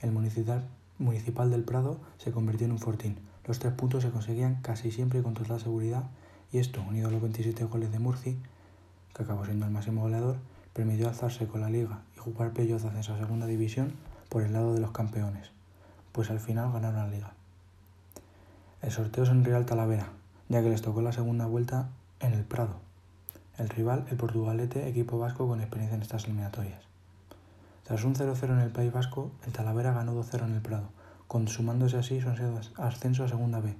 El 0.00 0.10
municipal, 0.10 1.50
del 1.50 1.64
Prado 1.64 1.98
se 2.18 2.32
convirtió 2.32 2.66
en 2.66 2.72
un 2.72 2.78
fortín. 2.78 3.18
Los 3.46 3.58
tres 3.58 3.74
puntos 3.74 4.02
se 4.02 4.10
conseguían 4.10 4.62
casi 4.62 4.90
siempre 4.90 5.22
con 5.22 5.34
total 5.34 5.60
seguridad, 5.60 6.04
y 6.50 6.58
esto, 6.58 6.82
unido 6.82 7.08
a 7.08 7.10
los 7.10 7.20
27 7.20 7.64
goles 7.64 7.92
de 7.92 7.98
Murci, 7.98 8.38
que 9.14 9.22
acabó 9.22 9.44
siendo 9.44 9.66
el 9.66 9.72
máximo 9.72 10.02
goleador, 10.02 10.36
permitió 10.72 11.08
alzarse 11.08 11.46
con 11.46 11.60
la 11.60 11.68
liga 11.70 12.00
y 12.16 12.20
jugar 12.20 12.52
playoff 12.52 12.82
de 12.82 12.88
ascenso 12.88 13.14
a 13.14 13.18
segunda 13.18 13.46
división 13.46 13.92
por 14.28 14.42
el 14.42 14.52
lado 14.52 14.72
de 14.74 14.80
los 14.80 14.92
campeones, 14.92 15.50
pues 16.12 16.30
al 16.30 16.40
final 16.40 16.72
ganaron 16.72 17.00
la 17.00 17.08
liga. 17.08 17.32
El 18.84 18.90
sorteo 18.90 19.24
es 19.24 19.30
en 19.30 19.46
Real 19.46 19.64
Talavera, 19.64 20.08
ya 20.50 20.62
que 20.62 20.68
les 20.68 20.82
tocó 20.82 21.00
la 21.00 21.10
segunda 21.10 21.46
vuelta 21.46 21.88
en 22.20 22.34
el 22.34 22.44
Prado. 22.44 22.80
El 23.56 23.70
rival, 23.70 24.04
el 24.10 24.18
Portugalete, 24.18 24.86
equipo 24.86 25.18
vasco 25.18 25.48
con 25.48 25.62
experiencia 25.62 25.96
en 25.96 26.02
estas 26.02 26.24
eliminatorias. 26.24 26.82
Tras 27.84 28.04
un 28.04 28.14
0-0 28.14 28.44
en 28.50 28.60
el 28.60 28.72
País 28.72 28.92
Vasco, 28.92 29.30
el 29.46 29.54
Talavera 29.54 29.94
ganó 29.94 30.12
2-0 30.22 30.44
en 30.44 30.52
el 30.56 30.60
Prado, 30.60 30.90
consumándose 31.28 31.96
así 31.96 32.20
su 32.20 32.28
ascenso 32.76 33.24
a 33.24 33.28
segunda 33.28 33.60
B, 33.60 33.74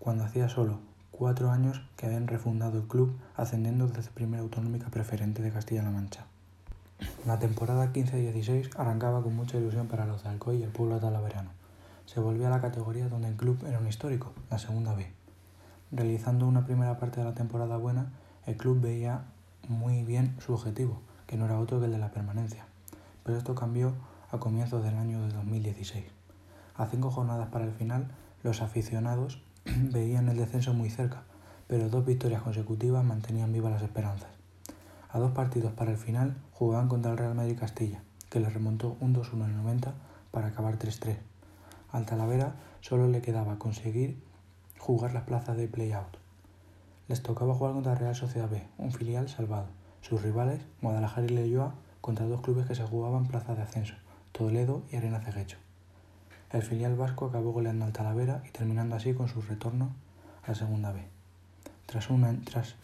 cuando 0.00 0.24
hacía 0.24 0.48
solo 0.48 0.80
cuatro 1.12 1.52
años 1.52 1.80
que 1.96 2.06
habían 2.06 2.26
refundado 2.26 2.78
el 2.78 2.88
club 2.88 3.16
ascendiendo 3.36 3.86
desde 3.86 4.10
Primera 4.10 4.42
Autonómica 4.42 4.88
Preferente 4.90 5.42
de 5.42 5.52
Castilla-La 5.52 5.90
Mancha. 5.90 6.26
La 7.24 7.38
temporada 7.38 7.92
15-16 7.92 8.70
arrancaba 8.76 9.22
con 9.22 9.36
mucha 9.36 9.58
ilusión 9.58 9.86
para 9.86 10.06
los 10.06 10.24
de 10.24 10.30
Alcoy 10.30 10.56
y 10.56 10.62
el 10.64 10.70
pueblo 10.70 10.98
talaverano. 10.98 11.57
Se 12.08 12.20
volvía 12.20 12.46
a 12.46 12.50
la 12.50 12.62
categoría 12.62 13.06
donde 13.10 13.28
el 13.28 13.36
club 13.36 13.62
era 13.66 13.78
un 13.78 13.86
histórico, 13.86 14.32
la 14.48 14.58
segunda 14.58 14.94
B. 14.94 15.12
Realizando 15.92 16.48
una 16.48 16.64
primera 16.64 16.98
parte 16.98 17.20
de 17.20 17.26
la 17.26 17.34
temporada 17.34 17.76
buena, 17.76 18.12
el 18.46 18.56
club 18.56 18.80
veía 18.80 19.24
muy 19.68 20.04
bien 20.04 20.34
su 20.40 20.54
objetivo, 20.54 21.02
que 21.26 21.36
no 21.36 21.44
era 21.44 21.60
otro 21.60 21.80
que 21.80 21.84
el 21.84 21.92
de 21.92 21.98
la 21.98 22.10
permanencia. 22.10 22.64
Pero 23.24 23.36
esto 23.36 23.54
cambió 23.54 23.92
a 24.32 24.38
comienzos 24.38 24.82
del 24.82 24.96
año 24.96 25.20
de 25.20 25.34
2016. 25.34 26.06
A 26.76 26.86
cinco 26.86 27.10
jornadas 27.10 27.48
para 27.48 27.66
el 27.66 27.72
final, 27.72 28.10
los 28.42 28.62
aficionados 28.62 29.42
veían 29.66 30.30
el 30.30 30.38
descenso 30.38 30.72
muy 30.72 30.88
cerca, 30.88 31.24
pero 31.66 31.90
dos 31.90 32.06
victorias 32.06 32.40
consecutivas 32.40 33.04
mantenían 33.04 33.52
vivas 33.52 33.72
las 33.72 33.82
esperanzas. 33.82 34.30
A 35.10 35.18
dos 35.18 35.32
partidos 35.32 35.72
para 35.72 35.90
el 35.90 35.98
final 35.98 36.38
jugaban 36.54 36.88
contra 36.88 37.10
el 37.10 37.18
Real 37.18 37.34
Madrid 37.34 37.58
Castilla, 37.58 38.00
que 38.30 38.40
le 38.40 38.48
remontó 38.48 38.96
un 39.00 39.14
2-1 39.14 39.44
en 39.44 39.50
el 39.50 39.56
90 39.58 39.92
para 40.30 40.46
acabar 40.46 40.78
3-3. 40.78 41.27
Al 41.90 42.04
Talavera 42.04 42.54
solo 42.80 43.08
le 43.08 43.22
quedaba 43.22 43.58
conseguir 43.58 44.22
jugar 44.78 45.14
las 45.14 45.24
plazas 45.24 45.56
de 45.56 45.68
play-out. 45.68 46.18
Les 47.08 47.22
tocaba 47.22 47.54
jugar 47.54 47.72
contra 47.72 47.94
Real 47.94 48.14
Sociedad 48.14 48.50
B, 48.50 48.62
un 48.76 48.92
filial 48.92 49.28
salvado. 49.28 49.68
Sus 50.02 50.22
rivales, 50.22 50.60
Guadalajara 50.82 51.26
y 51.26 51.30
Leyoa, 51.30 51.74
contra 52.00 52.26
dos 52.26 52.42
clubes 52.42 52.66
que 52.66 52.74
se 52.74 52.84
jugaban 52.84 53.26
plazas 53.26 53.56
de 53.56 53.62
ascenso, 53.62 53.94
Toledo 54.32 54.82
y 54.92 54.96
Arena 54.96 55.20
Cegecho. 55.20 55.56
El 56.52 56.62
filial 56.62 56.94
vasco 56.94 57.26
acabó 57.26 57.52
goleando 57.52 57.84
al 57.84 57.92
Talavera 57.92 58.42
y 58.46 58.50
terminando 58.50 58.96
así 58.96 59.14
con 59.14 59.28
su 59.28 59.40
retorno 59.40 59.90
a 60.44 60.48
la 60.48 60.54
Segunda 60.54 60.92
B. 60.92 61.02
Tras 61.86 62.10
un, 62.10 62.44
tras 62.44 62.76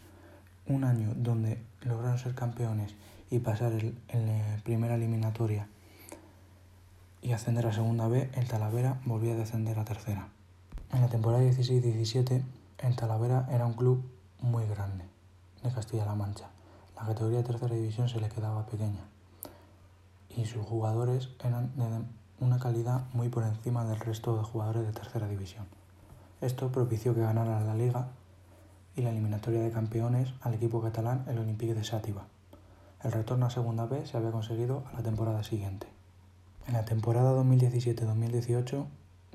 un 0.67 0.85
año 0.85 1.13
donde 1.15 1.63
lograron 1.83 2.19
ser 2.19 2.35
campeones 2.35 2.95
y 3.31 3.39
pasar 3.39 3.73
en 3.73 4.27
la 4.27 4.63
primera 4.63 4.95
eliminatoria 4.95 5.69
y 7.25 7.33
ascender 7.33 7.67
a 7.67 7.73
Segunda 7.73 8.07
B, 8.07 8.31
el 8.35 8.47
Talavera 8.47 9.01
volvió 9.07 9.33
a 9.33 9.37
descender 9.37 9.79
a 9.79 9.87
Tercera. 9.87 10.29
En 10.93 11.01
la 11.01 11.09
temporada 11.09 11.43
16-17, 11.43 12.43
el 12.81 12.97
Talavera 12.97 13.49
era 13.51 13.65
un 13.65 13.73
club 13.73 14.05
muy 14.43 14.67
grande 14.67 15.07
de 15.63 15.73
Castilla-La 15.73 16.15
Mancha. 16.15 16.51
La 16.95 17.07
categoría 17.07 17.39
de 17.39 17.45
tercera 17.45 17.75
división 17.75 18.11
se 18.11 18.21
le 18.21 18.29
quedaba 18.29 18.67
pequeña 18.67 19.01
y 20.37 20.45
sus 20.45 20.67
jugadores 20.67 21.31
eran 21.43 21.75
de 21.77 22.45
una 22.45 22.59
calidad 22.59 23.05
muy 23.15 23.31
por 23.31 23.45
encima 23.45 23.87
del 23.87 24.01
resto 24.01 24.37
de 24.37 24.45
jugadores 24.45 24.87
de 24.87 24.93
tercera 24.93 25.27
división. 25.27 25.65
Esto 26.43 26.71
propició 26.71 27.15
que 27.15 27.23
ganara 27.23 27.65
la 27.65 27.75
liga 27.75 28.09
y 28.97 29.01
la 29.01 29.11
eliminatoria 29.11 29.63
de 29.63 29.71
campeones 29.71 30.35
al 30.43 30.53
equipo 30.53 30.83
catalán, 30.83 31.25
el 31.27 31.39
Olympique 31.39 31.75
de 31.75 31.85
Sátiva. 31.85 32.27
El 33.03 33.13
retorno 33.13 33.47
a 33.47 33.51
Segunda 33.51 33.87
B 33.87 34.07
se 34.07 34.19
había 34.19 34.31
conseguido 34.31 34.85
a 34.93 34.97
la 34.97 35.03
temporada 35.03 35.43
siguiente. 35.43 35.94
En 36.67 36.75
la 36.75 36.85
temporada 36.85 37.33
2017-2018 37.43 38.87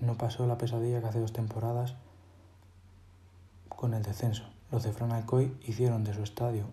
no 0.01 0.15
pasó 0.15 0.47
la 0.47 0.57
pesadilla 0.57 0.99
que 0.99 1.07
hace 1.07 1.19
dos 1.19 1.33
temporadas 1.33 1.95
con 3.69 3.93
el 3.93 4.03
descenso. 4.03 4.43
Los 4.71 4.83
de 4.83 4.91
Fran 4.91 5.11
Alcoy 5.11 5.55
hicieron 5.65 6.03
de 6.03 6.13
su 6.13 6.23
estadio 6.23 6.65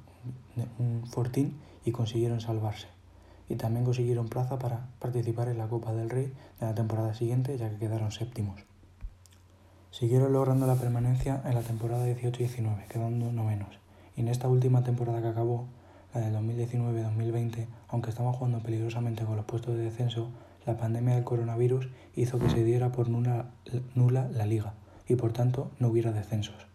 un 0.79 1.07
fortín 1.07 1.59
y 1.85 1.93
consiguieron 1.93 2.41
salvarse. 2.41 2.89
Y 3.49 3.57
también 3.57 3.85
consiguieron 3.85 4.29
plaza 4.29 4.59
para 4.59 4.87
participar 4.99 5.49
en 5.49 5.59
la 5.59 5.69
Copa 5.69 5.93
del 5.93 6.11
Rey 6.11 6.33
de 6.59 6.67
la 6.67 6.75
temporada 6.75 7.15
siguiente, 7.15 7.57
ya 7.59 7.71
que 7.71 7.77
quedaron 7.77 8.11
séptimos. 8.11 8.61
Siguieron 9.93 10.33
logrando 10.33 10.67
la 10.67 10.75
permanencia 10.75 11.43
en 11.45 11.55
la 11.55 11.63
temporada 11.63 12.07
18-19, 12.07 12.87
quedando 12.89 13.31
novenos. 13.33 13.79
Y 14.17 14.23
en 14.23 14.29
esta 14.29 14.49
última 14.49 14.83
temporada 14.83 15.23
que 15.23 15.29
acabó, 15.29 15.67
la 16.13 16.21
del 16.23 16.35
2019-2020, 16.35 17.67
aunque 17.89 18.11
estaban 18.11 18.33
jugando 18.33 18.61
peligrosamente 18.61 19.25
con 19.25 19.37
los 19.37 19.45
puestos 19.45 19.77
de 19.77 19.85
descenso, 19.85 20.31
la 20.67 20.77
pandemia 20.77 21.15
del 21.15 21.25
coronavirus 21.25 21.89
hizo 22.17 22.39
que 22.39 22.51
se 22.51 22.65
diera 22.65 22.91
por 22.93 23.09
nula, 23.09 23.51
la 23.95 24.47
liga 24.47 24.75
y 25.09 25.15
por 25.15 25.33
tanto 25.33 25.71
no 25.79 25.89
hubiera 25.89 26.13
descensos. 26.13 26.67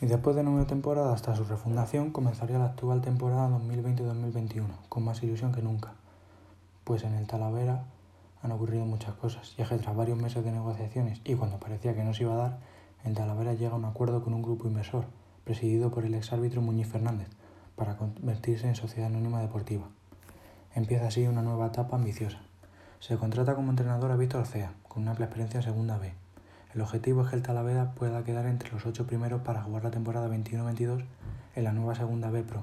Y 0.00 0.06
después 0.06 0.34
de 0.34 0.44
nueve 0.44 0.64
temporadas 0.64 1.14
hasta 1.14 1.36
su 1.36 1.44
refundación 1.44 2.10
comenzaría 2.10 2.58
la 2.58 2.66
actual 2.66 3.02
temporada 3.02 3.48
2020-2021, 3.50 4.66
con 4.88 5.04
más 5.04 5.22
ilusión 5.22 5.52
que 5.52 5.60
nunca, 5.60 5.92
pues 6.84 7.04
en 7.04 7.14
el 7.14 7.26
Talavera 7.26 7.84
han 8.42 8.52
ocurrido 8.52 8.84
muchas 8.86 9.14
cosas, 9.14 9.54
ya 9.56 9.68
que 9.68 9.76
tras 9.76 9.96
varios 9.96 10.16
meses 10.16 10.44
de 10.44 10.52
negociaciones 10.52 11.20
y 11.24 11.34
cuando 11.34 11.58
parecía 11.58 11.94
que 11.94 12.04
no 12.04 12.14
se 12.14 12.22
iba 12.22 12.34
a 12.34 12.36
dar, 12.36 12.58
el 13.04 13.14
Talavera 13.14 13.54
llega 13.54 13.72
a 13.72 13.76
un 13.76 13.84
acuerdo 13.84 14.22
con 14.22 14.32
un 14.32 14.42
grupo 14.42 14.68
inversor, 14.68 15.06
presidido 15.44 15.90
por 15.90 16.04
el 16.04 16.14
exárbitro 16.14 16.62
Muñiz 16.62 16.86
Fernández, 16.86 17.28
para 17.74 17.96
convertirse 17.96 18.68
en 18.68 18.76
sociedad 18.76 19.08
anónima 19.08 19.40
deportiva. 19.40 19.88
Empieza 20.78 21.08
así 21.08 21.26
una 21.26 21.42
nueva 21.42 21.66
etapa 21.66 21.96
ambiciosa. 21.96 22.38
Se 23.00 23.16
contrata 23.16 23.56
como 23.56 23.70
entrenador 23.70 24.12
a 24.12 24.16
Víctor 24.16 24.46
Cea, 24.46 24.74
con 24.86 25.02
una 25.02 25.10
amplia 25.10 25.24
experiencia 25.24 25.58
en 25.58 25.64
Segunda 25.64 25.98
B. 25.98 26.12
El 26.72 26.80
objetivo 26.82 27.22
es 27.22 27.30
que 27.30 27.34
el 27.34 27.42
Talavera 27.42 27.94
pueda 27.96 28.22
quedar 28.22 28.46
entre 28.46 28.70
los 28.70 28.86
ocho 28.86 29.04
primeros 29.04 29.42
para 29.42 29.60
jugar 29.60 29.82
la 29.82 29.90
temporada 29.90 30.28
21-22 30.28 31.04
en 31.56 31.64
la 31.64 31.72
nueva 31.72 31.96
Segunda 31.96 32.30
B 32.30 32.44
Pro, 32.44 32.62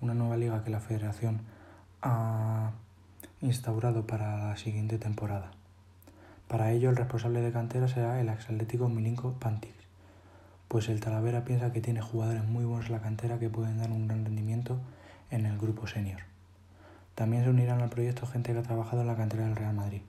una 0.00 0.14
nueva 0.14 0.36
liga 0.36 0.64
que 0.64 0.70
la 0.70 0.80
Federación 0.80 1.42
ha 2.02 2.72
instaurado 3.40 4.04
para 4.04 4.48
la 4.48 4.56
siguiente 4.56 4.98
temporada. 4.98 5.52
Para 6.48 6.72
ello, 6.72 6.90
el 6.90 6.96
responsable 6.96 7.40
de 7.40 7.52
cantera 7.52 7.86
será 7.86 8.20
el 8.20 8.30
exatlético 8.30 8.88
Milinko 8.88 9.34
Pantix, 9.34 9.76
pues 10.66 10.88
el 10.88 10.98
Talavera 10.98 11.44
piensa 11.44 11.72
que 11.72 11.80
tiene 11.80 12.00
jugadores 12.00 12.42
muy 12.42 12.64
buenos 12.64 12.86
en 12.86 12.92
la 12.94 13.00
cantera 13.00 13.38
que 13.38 13.48
pueden 13.48 13.78
dar 13.78 13.92
un 13.92 14.08
gran 14.08 14.24
rendimiento 14.24 14.76
en 15.30 15.46
el 15.46 15.56
grupo 15.56 15.86
senior. 15.86 16.33
También 17.14 17.44
se 17.44 17.50
unirán 17.50 17.80
al 17.80 17.90
proyecto 17.90 18.26
gente 18.26 18.52
que 18.52 18.58
ha 18.58 18.62
trabajado 18.62 19.02
en 19.02 19.08
la 19.08 19.16
cantera 19.16 19.44
del 19.44 19.56
Real 19.56 19.74
Madrid. 19.74 20.02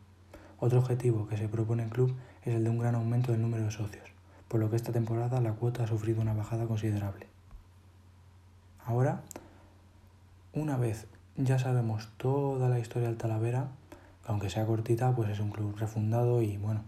Otro 0.60 0.80
objetivo 0.80 1.28
que 1.28 1.38
se 1.38 1.48
propone 1.48 1.84
el 1.84 1.90
club 1.90 2.16
es 2.44 2.56
el 2.56 2.64
de 2.64 2.70
un 2.70 2.80
gran 2.80 2.96
aumento 2.96 3.32
del 3.32 3.42
número 3.42 3.66
de 3.66 3.72
socios, 3.72 4.10
por 4.48 4.60
lo 4.60 4.70
que 4.70 4.76
esta 4.78 4.92
temporada 4.92 5.42
la 5.42 5.54
cuota 5.54 5.84
ha 5.84 5.88
sufrido 5.88 6.22
una 6.22 6.34
bajada 6.34 6.66
considerable. 6.66 7.28
Ahora, 8.86 9.22
una 10.54 10.78
vez 10.78 11.08
ya 11.38 11.60
sabemos 11.60 12.10
toda 12.18 12.70
la 12.70 12.80
historia 12.80 13.10
del 13.10 13.18
Talavera, 13.18 13.68
aunque 14.26 14.50
sea 14.50 14.66
cortita, 14.66 15.14
pues 15.14 15.30
es 15.30 15.40
un 15.40 15.52
club 15.52 15.76
refundado 15.78 16.42
y 16.42 16.58
bueno, 16.58 16.82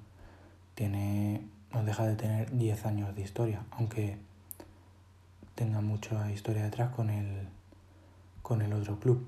tiene, 0.74 1.48
no 1.74 1.84
deja 1.84 2.06
de 2.08 2.16
tener 2.16 2.56
10 2.56 2.86
años 2.86 3.16
de 3.16 3.22
historia, 3.22 3.66
aunque 3.72 4.18
tenga 5.56 5.82
mucha 5.82 6.32
historia 6.32 6.64
detrás 6.64 6.92
con 6.92 7.10
el, 7.10 7.48
con 8.42 8.62
el 8.62 8.74
otro 8.74 9.00
club. 9.00 9.28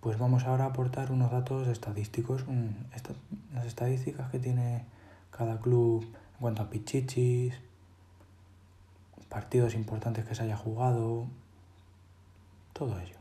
Pues 0.00 0.18
vamos 0.18 0.44
ahora 0.44 0.64
a 0.64 0.68
aportar 0.68 1.12
unos 1.12 1.30
datos 1.30 1.68
estadísticos, 1.68 2.46
las 3.52 3.66
estadísticas 3.66 4.30
que 4.30 4.38
tiene 4.38 4.86
cada 5.30 5.60
club 5.60 6.04
en 6.04 6.40
cuanto 6.40 6.62
a 6.62 6.70
pichichis, 6.70 7.52
partidos 9.28 9.74
importantes 9.74 10.24
que 10.24 10.34
se 10.34 10.44
haya 10.44 10.56
jugado, 10.56 11.26
todo 12.72 12.98
ello. 12.98 13.16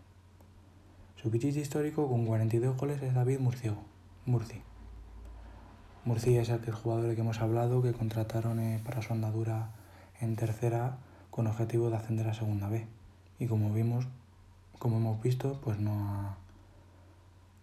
Su 1.22 1.30
pichichi 1.30 1.60
histórico 1.60 2.08
con 2.08 2.26
42 2.26 2.78
goles 2.78 3.02
es 3.02 3.14
David 3.14 3.40
Murciego, 3.40 3.84
Murci. 4.26 4.62
Murci 6.06 6.38
es 6.38 6.48
el 6.48 6.72
jugador 6.72 7.08
de 7.08 7.16
que 7.16 7.22
hemos 7.22 7.42
hablado 7.42 7.82
que 7.82 7.92
contrataron 7.92 8.58
eh, 8.62 8.80
para 8.86 9.02
su 9.02 9.12
andadura 9.12 9.72
en 10.22 10.38
tercera 10.38 10.96
con 11.30 11.46
objetivo 11.48 11.90
de 11.90 11.98
ascender 11.98 12.30
a 12.30 12.34
segunda 12.34 12.70
B. 12.70 12.88
Y 13.38 13.48
como 13.48 13.74
vimos, 13.74 14.08
como 14.80 14.96
hemos 14.96 15.22
visto, 15.22 15.60
pues 15.62 15.78
no 15.78 15.92
ha 15.92 16.38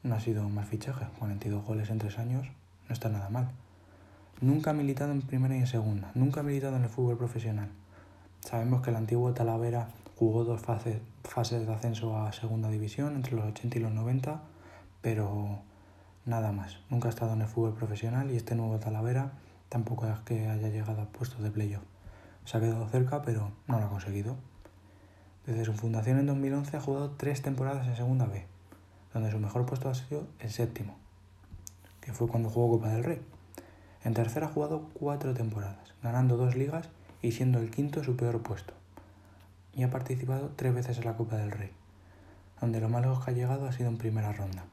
no 0.02 0.14
ha 0.14 0.20
sido 0.20 0.46
un 0.46 0.54
mal 0.54 0.64
fichaje. 0.64 1.06
42 1.18 1.64
goles 1.64 1.90
en 1.90 1.98
tres 1.98 2.18
años 2.18 2.46
no 2.88 2.92
está 2.92 3.08
nada 3.08 3.28
mal. 3.28 3.50
Nunca 4.40 4.70
ha 4.70 4.74
militado 4.74 5.12
en 5.12 5.22
primera 5.22 5.56
y 5.56 5.60
en 5.60 5.66
segunda. 5.66 6.10
Nunca 6.14 6.40
ha 6.40 6.42
militado 6.42 6.76
en 6.76 6.84
el 6.84 6.88
fútbol 6.88 7.16
profesional. 7.16 7.70
Sabemos 8.40 8.82
que 8.82 8.90
el 8.90 8.96
antiguo 8.96 9.32
Talavera 9.32 9.88
jugó 10.16 10.44
dos 10.44 10.60
fases, 10.60 11.00
fases 11.24 11.66
de 11.66 11.72
ascenso 11.72 12.18
a 12.18 12.32
segunda 12.32 12.68
división 12.68 13.16
entre 13.16 13.34
los 13.34 13.44
80 13.46 13.78
y 13.78 13.80
los 13.80 13.92
90, 13.92 14.42
pero 15.00 15.60
nada 16.24 16.52
más. 16.52 16.78
Nunca 16.90 17.08
ha 17.08 17.10
estado 17.10 17.32
en 17.32 17.42
el 17.42 17.48
fútbol 17.48 17.74
profesional 17.74 18.30
y 18.30 18.36
este 18.36 18.54
nuevo 18.54 18.78
Talavera 18.78 19.32
tampoco 19.68 20.06
es 20.06 20.18
que 20.20 20.48
haya 20.48 20.68
llegado 20.68 21.02
a 21.02 21.06
puestos 21.06 21.42
de 21.42 21.50
playoff. 21.50 21.82
Se 22.44 22.56
ha 22.56 22.60
quedado 22.60 22.88
cerca, 22.88 23.22
pero 23.22 23.50
no 23.66 23.78
lo 23.78 23.86
ha 23.86 23.90
conseguido. 23.90 24.36
Desde 25.46 25.64
su 25.64 25.72
fundación 25.72 26.18
en 26.18 26.26
2011 26.26 26.76
ha 26.76 26.80
jugado 26.80 27.10
tres 27.12 27.40
temporadas 27.42 27.86
en 27.86 27.96
Segunda 27.96 28.26
B, 28.26 28.46
donde 29.16 29.30
su 29.30 29.38
mejor 29.38 29.64
puesto 29.64 29.88
ha 29.88 29.94
sido 29.94 30.26
el 30.40 30.50
séptimo, 30.50 30.94
que 32.02 32.12
fue 32.12 32.28
cuando 32.28 32.50
jugó 32.50 32.76
Copa 32.76 32.90
del 32.90 33.02
Rey. 33.02 33.22
En 34.04 34.12
tercera 34.12 34.46
ha 34.46 34.50
jugado 34.50 34.90
cuatro 34.92 35.32
temporadas, 35.32 35.94
ganando 36.02 36.36
dos 36.36 36.54
ligas 36.54 36.90
y 37.22 37.32
siendo 37.32 37.58
el 37.58 37.70
quinto 37.70 38.04
su 38.04 38.14
peor 38.14 38.42
puesto. 38.42 38.74
Y 39.72 39.84
ha 39.84 39.90
participado 39.90 40.52
tres 40.54 40.74
veces 40.74 40.98
en 40.98 41.06
la 41.06 41.16
Copa 41.16 41.36
del 41.36 41.50
Rey, 41.50 41.70
donde 42.60 42.78
lo 42.78 42.90
más 42.90 43.00
lejos 43.00 43.24
que 43.24 43.30
ha 43.30 43.34
llegado 43.34 43.66
ha 43.66 43.72
sido 43.72 43.88
en 43.88 43.96
primera 43.96 44.34
ronda. 44.34 44.66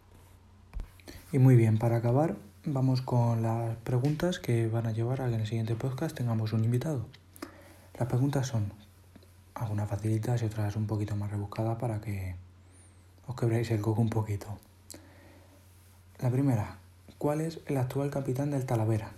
Y 1.32 1.40
muy 1.40 1.56
bien, 1.56 1.78
para 1.78 1.96
acabar, 1.96 2.36
vamos 2.66 3.02
con 3.02 3.44
las 3.44 3.78
preguntas 3.78 4.40
que 4.40 4.68
van 4.68 4.88
a 4.88 4.92
llevar 4.92 5.22
a 5.22 5.30
que 5.30 5.36
en 5.36 5.42
el 5.42 5.48
siguiente 5.48 5.76
podcast 5.76 6.18
tengamos 6.18 6.52
un 6.52 6.66
invitado. 6.66 7.06
Las 7.98 8.10
preguntas 8.10 8.48
son, 8.48 8.74
algunas 9.56 9.90
facilitas 9.90 10.42
y 10.42 10.48
otras 10.48 10.76
un 10.76 10.86
poquito 10.86 11.16
más 11.16 11.32
rebuscadas 11.32 11.78
para 11.78 12.02
que 12.02 12.36
os 13.28 13.36
quebréis 13.36 13.72
el 13.72 13.82
coco 13.82 14.02
un 14.02 14.10
poquito. 14.10 14.48
La 16.20 16.30
primera, 16.30 16.78
¿cuál 17.18 17.42
es 17.42 17.60
el 17.68 17.78
actual 17.78 18.10
capitán 18.10 18.52
del 18.52 18.66
Talavera? 18.66 19.12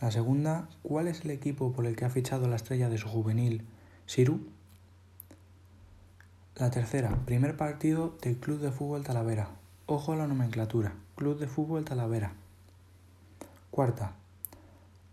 La 0.00 0.12
segunda, 0.12 0.68
¿cuál 0.82 1.08
es 1.08 1.24
el 1.24 1.32
equipo 1.32 1.72
por 1.72 1.84
el 1.86 1.96
que 1.96 2.04
ha 2.04 2.10
fichado 2.10 2.46
la 2.48 2.56
estrella 2.56 2.88
de 2.88 2.98
su 2.98 3.08
juvenil, 3.08 3.66
Siru? 4.06 4.40
La 6.54 6.70
tercera, 6.70 7.16
primer 7.24 7.56
partido 7.56 8.16
del 8.22 8.36
Club 8.36 8.60
de 8.60 8.70
Fútbol 8.70 9.02
Talavera. 9.02 9.48
Ojo 9.86 10.12
a 10.12 10.16
la 10.16 10.26
nomenclatura, 10.26 10.94
Club 11.16 11.38
de 11.38 11.48
Fútbol 11.48 11.84
Talavera. 11.84 12.32
Cuarta, 13.70 14.12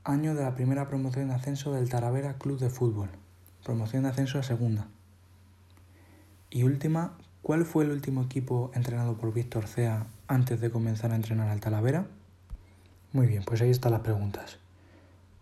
año 0.03 0.35
de 0.35 0.43
la 0.43 0.55
primera 0.55 0.87
promoción 0.87 1.29
de 1.29 1.33
ascenso 1.33 1.73
del 1.73 1.89
Talavera 1.89 2.37
Club 2.37 2.59
de 2.59 2.69
Fútbol. 2.69 3.09
Promoción 3.63 4.03
de 4.03 4.09
ascenso 4.09 4.37
a 4.37 4.43
segunda. 4.43 4.87
Y 6.51 6.63
última, 6.63 7.17
¿cuál 7.45 7.63
fue 7.63 7.83
el 7.83 7.91
último 7.91 8.23
equipo 8.23 8.71
entrenado 8.73 9.17
por 9.17 9.31
Víctor 9.31 9.67
Cea 9.67 10.07
antes 10.27 10.59
de 10.59 10.71
comenzar 10.71 11.11
a 11.11 11.15
entrenar 11.15 11.49
al 11.49 11.59
Talavera? 11.59 12.07
Muy 13.13 13.27
bien, 13.27 13.43
pues 13.45 13.61
ahí 13.61 13.69
están 13.69 13.91
las 13.91 14.01
preguntas. 14.01 14.57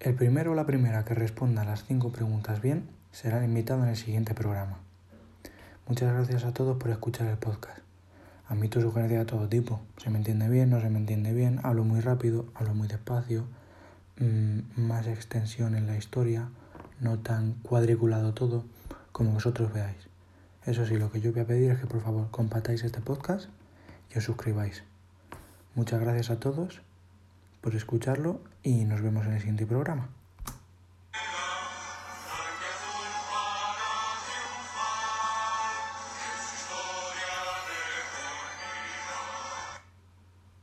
El 0.01 0.13
primero 0.13 0.51
o 0.51 0.53
la 0.53 0.65
primera 0.65 1.05
que 1.05 1.13
responda 1.13 1.61
a 1.61 1.65
las 1.65 1.85
cinco 1.85 2.11
preguntas 2.11 2.61
bien 2.61 2.89
será 3.13 3.45
invitado 3.45 3.83
en 3.83 3.89
el 3.89 3.95
siguiente 3.95 4.33
programa. 4.33 4.79
Muchas 5.87 6.13
gracias 6.13 6.43
a 6.43 6.53
todos 6.53 6.75
por 6.75 6.91
escuchar 6.91 7.27
el 7.27 7.37
podcast. 7.37 7.79
Admito 8.49 8.81
sugerencias 8.81 9.21
de 9.21 9.25
todo 9.25 9.47
tipo. 9.47 9.79
Se 9.95 10.09
me 10.09 10.17
entiende 10.17 10.49
bien, 10.49 10.71
no 10.71 10.81
se 10.81 10.89
me 10.89 10.99
entiende 10.99 11.31
bien, 11.31 11.61
hablo 11.63 11.85
muy 11.85 12.01
rápido, 12.01 12.47
hablo 12.53 12.75
muy 12.75 12.89
despacio, 12.89 13.45
mmm, 14.19 14.59
más 14.75 15.07
extensión 15.07 15.73
en 15.73 15.87
la 15.87 15.95
historia, 15.95 16.49
no 16.99 17.19
tan 17.19 17.53
cuadriculado 17.63 18.33
todo 18.33 18.65
como 19.13 19.31
vosotros 19.31 19.71
veáis. 19.71 20.12
Eso 20.65 20.85
sí, 20.85 20.97
lo 20.97 21.11
que 21.11 21.19
yo 21.19 21.33
voy 21.33 21.41
a 21.41 21.45
pedir 21.45 21.71
es 21.71 21.79
que 21.79 21.87
por 21.87 22.01
favor 22.01 22.31
compartáis 22.31 22.83
este 22.83 23.01
podcast 23.01 23.49
y 24.13 24.17
os 24.17 24.23
suscribáis. 24.23 24.83
Muchas 25.75 25.99
gracias 25.99 26.29
a 26.29 26.39
todos 26.39 26.81
por 27.59 27.75
escucharlo 27.75 28.39
y 28.63 28.85
nos 28.85 29.01
vemos 29.01 29.25
en 29.25 29.33
el 29.33 29.39
siguiente 29.39 29.65
programa. 29.65 30.09